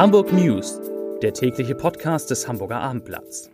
Hamburg 0.00 0.32
News, 0.32 0.80
der 1.20 1.34
tägliche 1.34 1.74
Podcast 1.74 2.30
des 2.30 2.48
Hamburger 2.48 2.80
Abendblatts. 2.80 3.50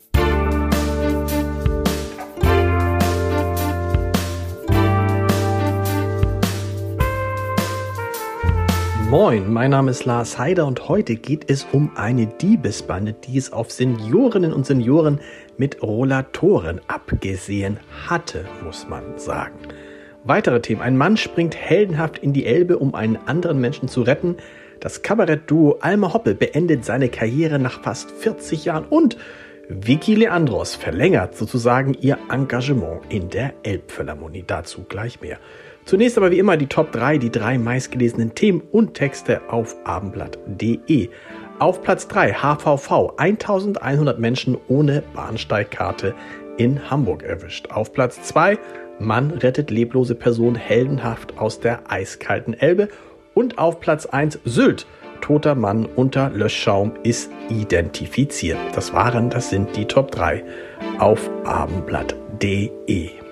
Moin, 9.10 9.52
mein 9.52 9.72
Name 9.72 9.90
ist 9.90 10.04
Lars 10.04 10.38
Heider 10.38 10.68
und 10.68 10.88
heute 10.88 11.16
geht 11.16 11.50
es 11.50 11.66
um 11.72 11.90
eine 11.96 12.26
Diebesbande, 12.26 13.12
die 13.12 13.38
es 13.38 13.52
auf 13.52 13.72
Seniorinnen 13.72 14.52
und 14.52 14.66
Senioren 14.66 15.20
mit 15.56 15.82
Rollatoren 15.82 16.80
abgesehen 16.86 17.80
hatte, 18.06 18.44
muss 18.62 18.86
man 18.88 19.18
sagen. 19.18 19.58
Weitere 20.22 20.60
Themen. 20.60 20.80
Ein 20.80 20.96
Mann 20.96 21.16
springt 21.16 21.56
heldenhaft 21.56 22.18
in 22.18 22.32
die 22.32 22.46
Elbe, 22.46 22.78
um 22.78 22.94
einen 22.94 23.16
anderen 23.26 23.60
Menschen 23.60 23.88
zu 23.88 24.02
retten. 24.02 24.36
Das 24.80 25.02
Kabarettduo 25.02 25.78
Alma 25.80 26.12
Hoppe 26.12 26.34
beendet 26.34 26.84
seine 26.84 27.08
Karriere 27.08 27.58
nach 27.58 27.82
fast 27.82 28.10
40 28.10 28.64
Jahren 28.64 28.84
und 28.84 29.16
Vicky 29.68 30.14
Leandros 30.14 30.76
verlängert 30.76 31.34
sozusagen 31.36 31.94
ihr 31.94 32.18
Engagement 32.30 33.00
in 33.08 33.30
der 33.30 33.52
Elbphilharmonie. 33.64 34.44
Dazu 34.46 34.84
gleich 34.88 35.20
mehr. 35.20 35.38
Zunächst 35.84 36.16
aber 36.18 36.30
wie 36.30 36.38
immer 36.38 36.56
die 36.56 36.68
Top 36.68 36.92
3, 36.92 37.18
die 37.18 37.30
drei 37.30 37.58
meistgelesenen 37.58 38.34
Themen 38.34 38.60
und 38.72 38.94
Texte 38.94 39.40
auf 39.48 39.76
abendblatt.de. 39.84 41.08
Auf 41.58 41.82
Platz 41.82 42.06
3 42.06 42.34
HVV 42.34 43.14
1100 43.16 44.18
Menschen 44.18 44.56
ohne 44.68 45.02
Bahnsteigkarte 45.14 46.14
in 46.58 46.90
Hamburg 46.90 47.22
erwischt. 47.22 47.70
Auf 47.70 47.92
Platz 47.92 48.22
2 48.22 48.58
Mann 48.98 49.30
rettet 49.30 49.70
leblose 49.70 50.14
Person 50.14 50.54
heldenhaft 50.54 51.38
aus 51.38 51.60
der 51.60 51.90
eiskalten 51.90 52.54
Elbe. 52.54 52.88
Und 53.36 53.58
auf 53.58 53.80
Platz 53.80 54.06
1 54.06 54.40
Sylt. 54.46 54.86
Toter 55.20 55.54
Mann 55.54 55.84
unter 55.84 56.30
Löschschaum 56.30 56.94
ist 57.02 57.30
identifiziert. 57.50 58.58
Das 58.74 58.94
waren, 58.94 59.28
das 59.28 59.50
sind 59.50 59.76
die 59.76 59.84
Top 59.84 60.10
3 60.10 60.42
auf 60.98 61.28
abendblatt.de. 61.44 63.25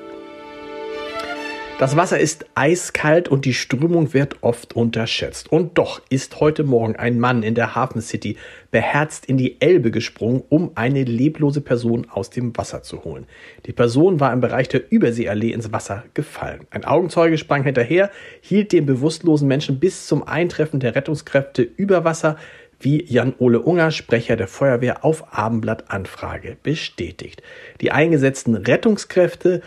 Das 1.81 1.97
Wasser 1.97 2.21
ist 2.21 2.47
eiskalt 2.55 3.29
und 3.29 3.45
die 3.45 3.53
Strömung 3.53 4.15
wird 4.15 4.37
oft 4.43 4.77
unterschätzt. 4.77 5.51
Und 5.51 5.77
doch 5.77 6.01
ist 6.09 6.39
heute 6.39 6.63
Morgen 6.63 6.95
ein 6.95 7.19
Mann 7.19 7.43
in 7.43 7.57
der 7.57 7.75
Hafen 7.75 8.01
City 8.01 8.37
beherzt 8.71 9.27
in 9.27 9.37
die 9.39 9.61
Elbe 9.61 9.91
gesprungen, 9.91 10.45
um 10.49 10.71
eine 10.77 11.03
leblose 11.03 11.61
Person 11.61 12.07
aus 12.09 12.31
dem 12.31 12.57
Wasser 12.57 12.85
zu 12.85 13.03
holen. 13.03 13.27
Die 13.67 13.73
Person 13.73 14.21
war 14.21 14.33
im 14.33 14.41
Bereich 14.41 14.69
der 14.69 14.83
Überseeallee 14.89 15.51
ins 15.51 15.73
Wasser 15.73 16.05
gefallen. 16.15 16.61
Ein 16.71 16.85
Augenzeuge 16.85 17.39
sprang 17.39 17.65
hinterher, 17.65 18.09
hielt 18.41 18.71
den 18.71 18.87
bewusstlosen 18.87 19.49
Menschen 19.49 19.81
bis 19.81 20.07
zum 20.07 20.23
Eintreffen 20.23 20.79
der 20.79 20.95
Rettungskräfte 20.95 21.63
über 21.63 22.05
Wasser, 22.05 22.37
wie 22.79 23.05
Jan-Ole 23.05 23.61
Unger, 23.61 23.91
Sprecher 23.91 24.37
der 24.37 24.49
Feuerwehr, 24.49 25.05
auf 25.05 25.37
Abendblatt 25.37 25.91
Anfrage 25.91 26.57
bestätigt. 26.63 27.43
Die 27.81 27.91
eingesetzten 27.91 28.55
Rettungskräfte 28.55 29.61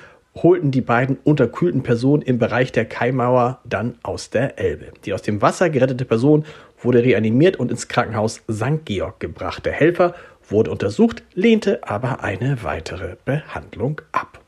holten 0.44 0.72
die 0.72 0.82
beiden 0.82 1.18
unterkühlten 1.24 1.84
Personen 1.84 2.22
im 2.22 2.40
Bereich 2.40 2.72
der 2.72 2.86
Kaimauer 2.86 3.60
dann 3.66 3.96
aus 4.04 4.30
der 4.30 4.60
Elbe. 4.60 4.88
Die 5.06 5.14
aus 5.14 5.22
dem 5.22 5.42
Wasser 5.42 5.70
gerettete 5.70 6.06
Person 6.06 6.46
wurde 6.80 7.04
reanimiert 7.04 7.58
und 7.58 7.72
ins 7.72 7.88
Krankenhaus 7.88 8.42
St. 8.52 8.86
Georg 8.86 9.20
gebracht. 9.20 9.66
Der 9.66 9.74
Helfer 9.74 10.14
wurde 10.48 10.72
untersucht, 10.72 11.24
lehnte 11.34 11.84
aber 11.84 12.24
eine 12.24 12.64
weitere 12.64 13.16
Behandlung 13.26 14.02
ab. 14.12 14.40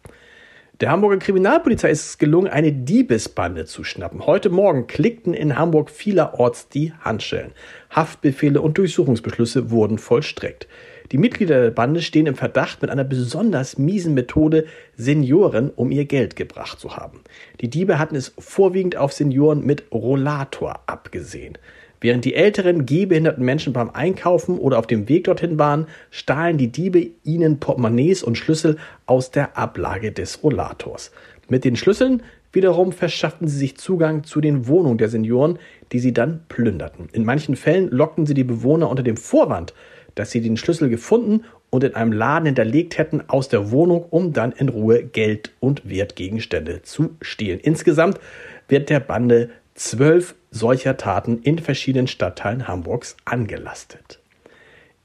Der 0.79 0.91
Hamburger 0.91 1.17
Kriminalpolizei 1.17 1.89
ist 1.89 2.05
es 2.05 2.17
gelungen, 2.17 2.47
eine 2.47 2.71
Diebesbande 2.71 3.65
zu 3.65 3.83
schnappen. 3.83 4.25
Heute 4.25 4.49
Morgen 4.49 4.87
klickten 4.87 5.33
in 5.33 5.57
Hamburg 5.57 5.89
vielerorts 5.89 6.69
die 6.69 6.93
Handschellen. 7.01 7.51
Haftbefehle 7.89 8.61
und 8.61 8.77
Durchsuchungsbeschlüsse 8.77 9.71
wurden 9.71 9.97
vollstreckt. 9.97 10.69
Die 11.11 11.17
Mitglieder 11.17 11.63
der 11.63 11.71
Bande 11.71 12.01
stehen 12.01 12.27
im 12.27 12.35
Verdacht, 12.35 12.81
mit 12.81 12.91
einer 12.91 13.03
besonders 13.03 13.79
miesen 13.79 14.13
Methode 14.13 14.65
Senioren 14.95 15.71
um 15.75 15.91
ihr 15.91 16.05
Geld 16.05 16.35
gebracht 16.35 16.79
zu 16.79 16.97
haben. 16.97 17.21
Die 17.61 17.69
Diebe 17.69 17.97
hatten 17.97 18.15
es 18.15 18.33
vorwiegend 18.37 18.95
auf 18.95 19.13
Senioren 19.13 19.65
mit 19.65 19.85
Rollator 19.91 20.81
abgesehen. 20.85 21.57
Während 22.01 22.23
die 22.25 22.35
älteren 22.35 22.85
gehbehinderten 22.85 23.43
Menschen 23.43 23.73
beim 23.73 23.89
Einkaufen 23.89 24.57
oder 24.57 24.77
auf 24.77 24.87
dem 24.87 25.09
Weg 25.09 25.25
dorthin 25.25 25.59
waren, 25.59 25.87
stahlen 26.11 26.57
die 26.57 26.71
Diebe 26.71 27.07
ihnen 27.23 27.59
Portemonnaies 27.59 28.23
und 28.23 28.37
Schlüssel 28.37 28.77
aus 29.05 29.31
der 29.31 29.57
Ablage 29.57 30.11
des 30.11 30.43
Rollators. 30.43 31.11
Mit 31.49 31.65
den 31.65 31.75
Schlüsseln 31.75 32.21
wiederum 32.53 32.91
verschafften 32.91 33.47
sie 33.47 33.57
sich 33.57 33.77
Zugang 33.77 34.23
zu 34.23 34.41
den 34.41 34.67
Wohnungen 34.67 34.97
der 34.97 35.09
Senioren, 35.09 35.59
die 35.91 35.99
sie 35.99 36.13
dann 36.13 36.41
plünderten. 36.47 37.09
In 37.11 37.25
manchen 37.25 37.55
Fällen 37.55 37.89
lockten 37.89 38.25
sie 38.25 38.33
die 38.33 38.43
Bewohner 38.43 38.89
unter 38.89 39.03
dem 39.03 39.17
Vorwand, 39.17 39.73
dass 40.19 40.31
sie 40.31 40.41
den 40.41 40.57
Schlüssel 40.57 40.89
gefunden 40.89 41.45
und 41.69 41.85
in 41.85 41.95
einem 41.95 42.11
Laden 42.11 42.47
hinterlegt 42.47 42.97
hätten 42.97 43.23
aus 43.29 43.47
der 43.47 43.71
Wohnung, 43.71 44.03
um 44.09 44.33
dann 44.33 44.51
in 44.51 44.67
Ruhe 44.67 45.01
Geld 45.01 45.51
und 45.61 45.89
Wertgegenstände 45.89 46.81
zu 46.81 47.15
stehlen. 47.21 47.59
Insgesamt 47.61 48.19
wird 48.67 48.89
der 48.89 48.99
Bande 48.99 49.49
zwölf 49.75 50.35
solcher 50.51 50.97
Taten 50.97 51.39
in 51.43 51.59
verschiedenen 51.59 52.07
Stadtteilen 52.07 52.67
Hamburgs 52.67 53.15
angelastet. 53.23 54.19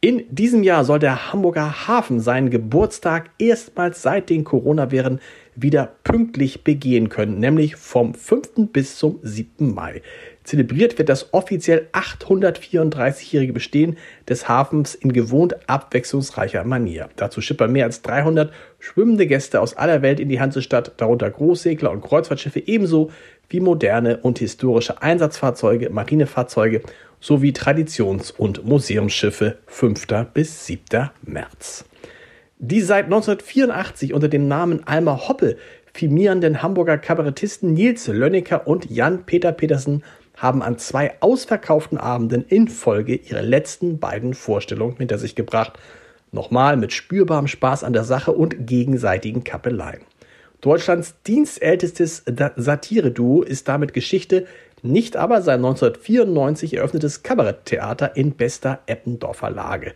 In 0.00 0.24
diesem 0.34 0.64
Jahr 0.64 0.84
soll 0.84 0.98
der 0.98 1.32
Hamburger 1.32 1.86
Hafen 1.86 2.18
seinen 2.18 2.50
Geburtstag 2.50 3.30
erstmals 3.38 4.02
seit 4.02 4.28
den 4.30 4.42
Corona-Viren 4.42 5.20
wieder 5.54 5.92
pünktlich 6.02 6.64
begehen 6.64 7.08
können, 7.08 7.38
nämlich 7.38 7.76
vom 7.76 8.14
5. 8.14 8.72
bis 8.72 8.98
zum 8.98 9.20
7. 9.22 9.72
Mai. 9.72 10.02
Zelebriert 10.44 10.98
wird 10.98 11.08
das 11.08 11.32
offiziell 11.32 11.88
834-jährige 11.92 13.54
Bestehen 13.54 13.96
des 14.28 14.46
Hafens 14.46 14.94
in 14.94 15.12
gewohnt 15.12 15.56
abwechslungsreicher 15.68 16.64
Manier. 16.64 17.08
Dazu 17.16 17.40
schippern 17.40 17.72
mehr 17.72 17.86
als 17.86 18.02
300 18.02 18.52
schwimmende 18.78 19.26
Gäste 19.26 19.62
aus 19.62 19.74
aller 19.74 20.02
Welt 20.02 20.20
in 20.20 20.28
die 20.28 20.40
Hansestadt, 20.40 20.92
darunter 20.98 21.30
Großsegler 21.30 21.90
und 21.90 22.02
Kreuzfahrtschiffe 22.02 22.62
ebenso 22.66 23.10
wie 23.48 23.60
moderne 23.60 24.18
und 24.18 24.38
historische 24.38 25.00
Einsatzfahrzeuge, 25.00 25.88
Marinefahrzeuge 25.88 26.82
sowie 27.20 27.52
Traditions- 27.52 28.30
und 28.30 28.66
Museumsschiffe 28.66 29.56
5. 29.66 30.06
bis 30.34 30.66
7. 30.66 31.08
März. 31.22 31.86
Die 32.58 32.82
seit 32.82 33.06
1984 33.06 34.12
unter 34.12 34.28
dem 34.28 34.46
Namen 34.46 34.86
Alma 34.86 35.26
Hoppe 35.26 35.56
firmierenden 35.94 36.62
Hamburger 36.62 36.98
Kabarettisten 36.98 37.72
Nils 37.72 38.08
Lönnecker 38.08 38.66
und 38.66 38.90
Jan-Peter 38.90 39.52
Petersen 39.52 40.02
haben 40.36 40.62
an 40.62 40.78
zwei 40.78 41.14
ausverkauften 41.20 41.98
Abenden 41.98 42.44
in 42.48 42.68
Folge 42.68 43.14
ihre 43.14 43.42
letzten 43.42 43.98
beiden 43.98 44.34
Vorstellungen 44.34 44.96
hinter 44.96 45.18
sich 45.18 45.34
gebracht. 45.34 45.74
Nochmal 46.32 46.76
mit 46.76 46.92
spürbarem 46.92 47.46
Spaß 47.46 47.84
an 47.84 47.92
der 47.92 48.04
Sache 48.04 48.32
und 48.32 48.66
gegenseitigen 48.66 49.44
Kappeleien. 49.44 50.02
Deutschlands 50.60 51.14
dienstältestes 51.26 52.24
Satire-Duo 52.56 53.42
ist 53.42 53.68
damit 53.68 53.92
Geschichte, 53.92 54.46
nicht 54.82 55.16
aber 55.16 55.42
sein 55.42 55.64
1994 55.64 56.74
eröffnetes 56.74 57.22
Kabaretttheater 57.22 58.16
in 58.16 58.32
bester 58.32 58.80
Eppendorfer 58.86 59.50
Lage. 59.50 59.92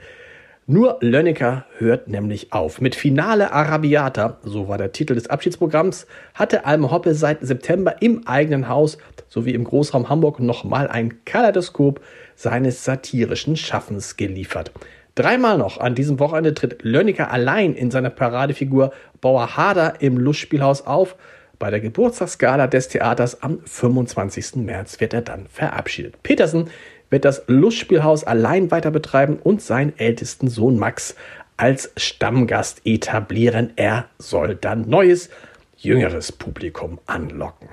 Nur 0.70 0.98
Lönnecker 1.00 1.64
hört 1.78 2.08
nämlich 2.08 2.52
auf. 2.52 2.82
Mit 2.82 2.94
Finale 2.94 3.52
Arabiata, 3.52 4.36
so 4.42 4.68
war 4.68 4.76
der 4.76 4.92
Titel 4.92 5.14
des 5.14 5.30
Abschiedsprogramms, 5.30 6.06
hatte 6.34 6.66
Alme 6.66 6.90
Hoppe 6.90 7.14
seit 7.14 7.40
September 7.40 8.02
im 8.02 8.26
eigenen 8.26 8.68
Haus 8.68 8.98
sowie 9.28 9.54
im 9.54 9.64
Großraum 9.64 10.10
Hamburg 10.10 10.40
nochmal 10.40 10.86
ein 10.88 11.24
Kaleidoskop 11.24 12.02
seines 12.34 12.84
satirischen 12.84 13.56
Schaffens 13.56 14.18
geliefert. 14.18 14.70
Dreimal 15.14 15.56
noch 15.56 15.80
an 15.80 15.94
diesem 15.94 16.18
Wochenende 16.18 16.52
tritt 16.52 16.82
Lönnecker 16.82 17.30
allein 17.30 17.72
in 17.72 17.90
seiner 17.90 18.10
Paradefigur 18.10 18.92
Bauer 19.22 19.56
Hader 19.56 20.02
im 20.02 20.18
Lustspielhaus 20.18 20.86
auf. 20.86 21.16
Bei 21.58 21.70
der 21.70 21.80
Geburtstagsgala 21.80 22.66
des 22.66 22.88
Theaters 22.88 23.42
am 23.42 23.60
25. 23.64 24.56
März 24.56 25.00
wird 25.00 25.14
er 25.14 25.22
dann 25.22 25.46
verabschiedet. 25.46 26.22
Petersen 26.22 26.68
wird 27.10 27.24
das 27.24 27.42
Lustspielhaus 27.46 28.24
allein 28.24 28.70
weiter 28.70 28.90
betreiben 28.90 29.38
und 29.42 29.62
seinen 29.62 29.98
ältesten 29.98 30.48
Sohn 30.48 30.78
Max 30.78 31.14
als 31.56 31.92
Stammgast 31.96 32.82
etablieren. 32.84 33.72
Er 33.76 34.06
soll 34.18 34.54
dann 34.54 34.88
neues, 34.88 35.30
jüngeres 35.76 36.32
Publikum 36.32 36.98
anlocken. 37.06 37.68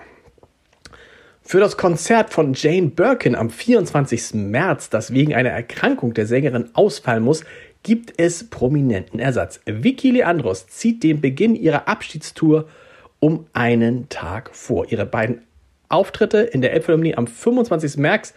Für 1.41 1.59
das 1.59 1.77
Konzert 1.77 2.33
von 2.33 2.53
Jane 2.55 2.87
Birkin 2.87 3.35
am 3.35 3.51
24. 3.51 4.33
März, 4.33 4.89
das 4.89 5.13
wegen 5.13 5.35
einer 5.35 5.51
Erkrankung 5.51 6.15
der 6.15 6.25
Sängerin 6.25 6.71
ausfallen 6.73 7.23
muss, 7.23 7.43
gibt 7.83 8.15
es 8.17 8.49
prominenten 8.49 9.19
Ersatz. 9.19 9.59
Vicky 9.67 10.09
Leandros 10.09 10.65
zieht 10.65 11.03
den 11.03 11.21
Beginn 11.21 11.55
ihrer 11.55 11.87
Abschiedstour 11.87 12.67
um 13.19 13.45
einen 13.53 14.09
Tag 14.09 14.55
vor. 14.55 14.91
Ihre 14.91 15.05
beiden 15.05 15.43
Auftritte 15.87 16.39
in 16.39 16.61
der 16.61 16.73
Elbphilharmonie 16.73 17.15
am 17.15 17.27
25. 17.27 17.97
März 17.97 18.33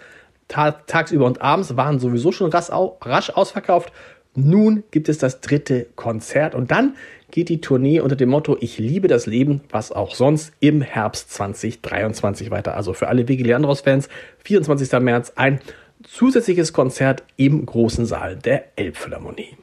tagsüber 0.49 1.27
und 1.27 1.43
abends 1.43 1.77
waren 1.77 1.99
sowieso 1.99 2.33
schon 2.33 2.51
rasch 2.51 3.31
ausverkauft. 3.31 3.93
Nun 4.35 4.85
gibt 4.91 5.09
es 5.09 5.19
das 5.19 5.41
dritte 5.41 5.87
Konzert 5.97 6.55
und 6.55 6.71
dann 6.71 6.97
geht 7.31 7.49
die 7.49 7.61
Tournee 7.61 8.01
unter 8.01 8.17
dem 8.17 8.29
Motto 8.29 8.57
Ich 8.61 8.79
liebe 8.79 9.09
das 9.09 9.27
Leben, 9.27 9.63
was 9.71 9.93
auch 9.93 10.15
sonst 10.15 10.53
im 10.61 10.81
Herbst 10.81 11.33
2023 11.33 12.51
weiter. 12.51 12.77
Also 12.77 12.93
für 12.93 13.09
alle 13.09 13.29
Vigilandros-Fans, 13.29 14.09
24. 14.45 14.93
März 15.01 15.33
ein 15.37 15.61
zusätzliches 16.05 16.73
Konzert 16.73 17.25
im 17.37 17.67
großen 17.67 18.07
Saal 18.07 18.37
der 18.37 18.67
Elbphilharmonie. 18.77 19.57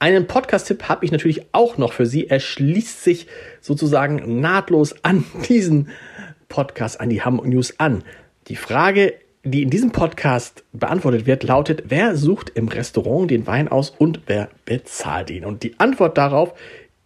Einen 0.00 0.28
Podcast-Tipp 0.28 0.84
habe 0.84 1.04
ich 1.04 1.10
natürlich 1.10 1.46
auch 1.52 1.76
noch 1.76 1.92
für 1.92 2.06
Sie. 2.06 2.28
Er 2.28 2.38
schließt 2.38 3.02
sich 3.02 3.26
sozusagen 3.60 4.40
nahtlos 4.40 4.94
an 5.02 5.24
diesen 5.48 5.88
Podcast, 6.48 7.00
an 7.00 7.10
die 7.10 7.22
Hamburg 7.22 7.48
News 7.48 7.74
an. 7.78 8.04
Die 8.48 8.56
Frage, 8.56 9.12
die 9.44 9.62
in 9.62 9.68
diesem 9.68 9.92
Podcast 9.92 10.64
beantwortet 10.72 11.26
wird, 11.26 11.42
lautet, 11.42 11.84
wer 11.88 12.16
sucht 12.16 12.50
im 12.54 12.68
Restaurant 12.68 13.30
den 13.30 13.46
Wein 13.46 13.68
aus 13.68 13.90
und 13.90 14.22
wer 14.26 14.48
bezahlt 14.64 15.28
ihn? 15.28 15.44
Und 15.44 15.62
die 15.62 15.78
Antwort 15.78 16.16
darauf 16.16 16.54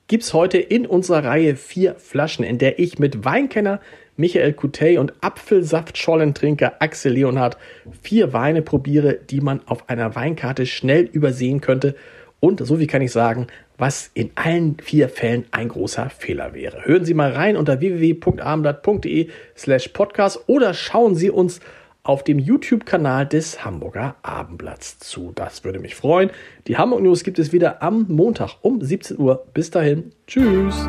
gibt 0.07 0.23
es 0.23 0.35
heute 0.35 0.59
in 0.59 0.87
unserer 0.87 1.25
Reihe 1.25 1.57
vier 1.57 1.97
Flaschen, 1.97 2.45
in 2.45 2.59
der 2.59 2.79
ich 2.79 3.01
mit 3.01 3.25
Weinkenner 3.25 3.81
Michael 4.17 4.53
Coutet 4.53 4.99
und 4.99 5.15
Apfelsaft-Schollentrinker 5.21 6.75
Axel 6.79 7.15
Leonhardt 7.15 7.57
vier 8.03 8.33
Weine 8.33 8.63
probiere, 8.63 9.15
die 9.15 9.41
man 9.41 9.67
auf 9.67 9.89
einer 9.89 10.15
Weinkarte 10.15 10.67
schnell 10.67 11.05
übersehen 11.05 11.61
könnte. 11.61 11.97
Und 12.45 12.67
so 12.67 12.81
wie 12.81 12.89
kann 12.89 13.03
ich 13.03 13.13
sagen, 13.13 13.47
was 13.79 14.11
in 14.15 14.33
allen 14.35 14.77
vier 14.83 15.09
Fällen 15.09 15.45
ein 15.53 15.69
großer 15.69 16.11
Fehler 16.11 16.55
wäre. 16.55 16.85
Hören 16.85 17.05
Sie 17.05 17.15
mal 17.15 17.31
rein 17.31 17.57
unter 17.57 17.79
www.abendblatt.de 17.79 19.29
slash 19.57 19.89
podcast 19.89 20.41
oder 20.49 20.75
schauen 20.75 21.15
Sie 21.15 21.31
uns 21.31 21.61
auf 22.03 22.25
dem 22.25 22.41
YouTube-Kanal 22.41 23.27
des 23.29 23.65
Hamburger 23.65 24.17
Abendblatts 24.23 24.99
zu. 24.99 25.31
Das 25.37 25.63
würde 25.63 25.79
mich 25.79 25.95
freuen. 25.95 26.31
Die 26.67 26.77
Hamburg 26.77 27.03
News 27.03 27.23
gibt 27.23 27.39
es 27.39 27.53
wieder 27.53 27.81
am 27.81 28.07
Montag 28.09 28.57
um 28.63 28.81
17 28.81 29.21
Uhr. 29.21 29.47
Bis 29.55 29.71
dahin. 29.71 30.11
Tschüss. 30.27 30.89